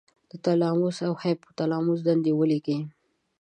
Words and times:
د 0.31 0.33
تلاموس 0.45 0.97
او 1.07 1.13
هایپو 1.21 1.49
تلاموس 1.59 1.99
دندې 2.07 2.31
ولیکئ. 2.39 2.79